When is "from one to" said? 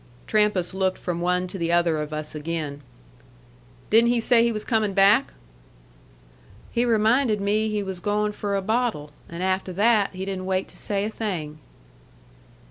0.97-1.59